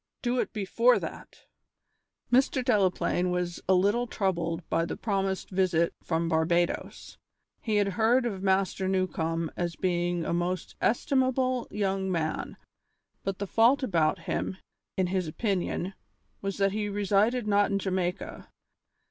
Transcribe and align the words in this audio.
"Do 0.23 0.39
it 0.39 0.51
before 0.51 0.97
that!" 0.97 1.45
Mr. 2.33 2.65
Delaplaine 2.65 3.29
was 3.29 3.61
a 3.69 3.75
little 3.75 4.07
troubled 4.07 4.67
by 4.67 4.83
the 4.83 4.97
promised 4.97 5.51
visit 5.51 5.93
from 6.03 6.27
Barbadoes. 6.27 7.19
He 7.61 7.75
had 7.75 7.89
heard 7.89 8.25
of 8.25 8.41
Master 8.41 8.87
Newcombe 8.87 9.51
as 9.55 9.75
being 9.75 10.25
a 10.25 10.33
most 10.33 10.73
estimable 10.81 11.67
young 11.69 12.11
man, 12.11 12.57
but 13.23 13.37
the 13.37 13.45
fault 13.45 13.83
about 13.83 14.17
him, 14.25 14.57
in 14.97 15.05
his 15.05 15.27
opinion, 15.27 15.93
was 16.41 16.57
that 16.57 16.71
he 16.71 16.89
resided 16.89 17.45
not 17.45 17.69
in 17.69 17.77
Jamaica. 17.77 18.49